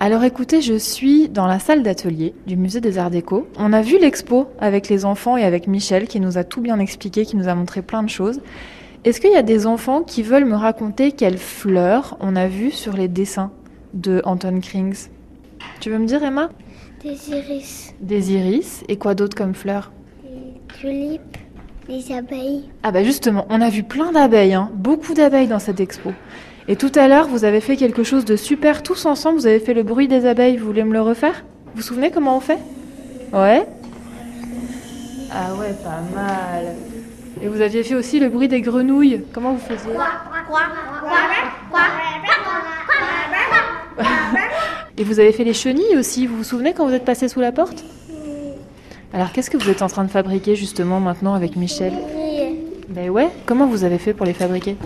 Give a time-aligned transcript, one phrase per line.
[0.00, 3.48] Alors écoutez, je suis dans la salle d'atelier du musée des Arts Déco.
[3.58, 6.78] On a vu l'expo avec les enfants et avec Michel qui nous a tout bien
[6.78, 8.40] expliqué, qui nous a montré plein de choses.
[9.02, 12.70] Est-ce qu'il y a des enfants qui veulent me raconter quelles fleurs on a vues
[12.70, 13.50] sur les dessins
[13.92, 15.08] de Anton Krings?
[15.80, 16.50] Tu veux me dire Emma?
[17.02, 19.90] Des iris, Des iris et quoi d'autre comme fleurs?
[20.22, 21.38] Des tulipes,
[21.88, 22.68] des abeilles.
[22.84, 26.12] Ah bah justement, on a vu plein d'abeilles, hein, beaucoup d'abeilles dans cette expo.
[26.70, 29.58] Et tout à l'heure, vous avez fait quelque chose de super, tous ensemble, vous avez
[29.58, 31.44] fait le bruit des abeilles, vous voulez me le refaire?
[31.64, 32.58] Vous vous souvenez comment on fait?
[33.32, 33.66] Ouais.
[35.32, 36.76] Ah ouais, pas mal.
[37.40, 39.92] Et vous aviez fait aussi le bruit des grenouilles, comment vous faisiez?
[44.98, 47.40] Et vous avez fait les chenilles aussi, vous vous souvenez quand vous êtes passé sous
[47.40, 47.82] la porte?
[49.14, 51.94] Alors qu'est-ce que vous êtes en train de fabriquer justement maintenant avec Michel?
[52.90, 54.76] Ben ouais, comment vous avez fait pour les fabriquer?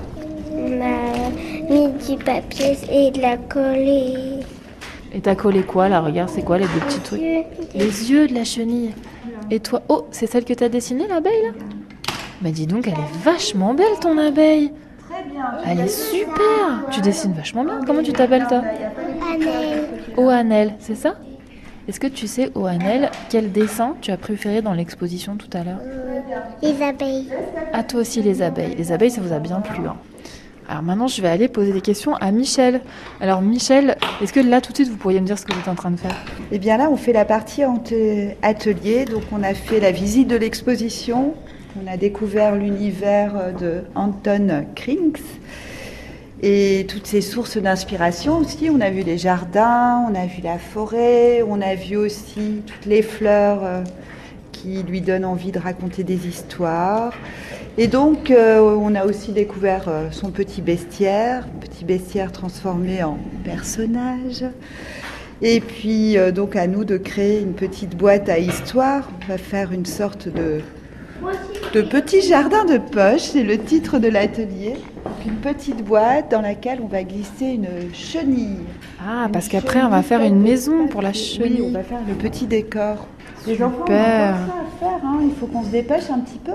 [2.16, 4.42] Papier et de la colle.
[5.14, 6.00] Et t'as collé quoi là?
[6.00, 7.20] Regarde, c'est quoi les deux petits trucs?
[7.20, 8.92] Les yeux de la chenille.
[9.50, 11.50] Et toi, oh, c'est celle que t'as dessinée l'abeille là?
[12.40, 14.72] Bah dis donc, elle est vachement belle ton abeille.
[15.66, 16.86] Elle est super.
[16.90, 17.80] Tu dessines vachement bien.
[17.86, 18.62] Comment tu t'appelles toi?
[19.32, 19.84] Annelle,
[20.16, 21.16] Oanel, c'est ça?
[21.86, 25.80] Est-ce que tu sais, Oanel, quel dessin tu as préféré dans l'exposition tout à l'heure?
[26.62, 27.28] Les abeilles.
[27.72, 28.74] À toi aussi les abeilles.
[28.76, 29.86] Les abeilles, ça vous a bien plu.
[29.86, 29.96] hein.
[30.72, 32.80] Alors maintenant, je vais aller poser des questions à Michel.
[33.20, 35.60] Alors Michel, est-ce que là tout de suite vous pourriez me dire ce que vous
[35.60, 36.16] êtes en train de faire?
[36.50, 37.60] Eh bien là, on fait la partie
[38.40, 39.04] atelier.
[39.04, 41.34] Donc on a fait la visite de l'exposition.
[41.76, 45.20] On a découvert l'univers de Anton Krings
[46.40, 48.70] et toutes ses sources d'inspiration aussi.
[48.70, 52.86] On a vu les jardins, on a vu la forêt, on a vu aussi toutes
[52.86, 53.84] les fleurs euh,
[54.62, 57.12] qui lui donnent envie de raconter des histoires.
[57.78, 63.18] Et donc, euh, on a aussi découvert euh, son petit bestiaire, petit bestiaire transformé en
[63.44, 64.44] personnage.
[65.40, 69.10] Et puis, euh, donc, à nous de créer une petite boîte à histoire.
[69.24, 70.60] On va faire une sorte de,
[71.72, 74.74] de petit jardin de poche, c'est le titre de l'atelier.
[75.26, 78.58] Une petite boîte dans laquelle on va glisser une chenille.
[79.04, 81.72] Ah, parce qu'après on va faire une maison pour la Oui, on chenille.
[81.72, 83.06] va faire le petit décor.
[83.46, 84.34] Les enfants, Super.
[84.34, 85.18] encore ça à faire, hein.
[85.22, 86.52] il faut qu'on se dépêche un petit peu.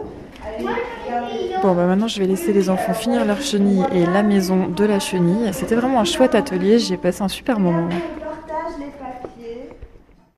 [1.61, 4.85] Bon, bah maintenant je vais laisser les enfants finir leur chenille et la maison de
[4.85, 5.49] la chenille.
[5.51, 7.89] C'était vraiment un chouette atelier, j'ai passé un super moment.